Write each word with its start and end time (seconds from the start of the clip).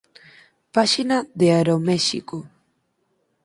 Páxina 0.75 1.17
de 1.39 1.47
Aeroméxico 1.51 2.37